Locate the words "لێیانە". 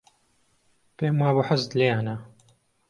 1.79-2.15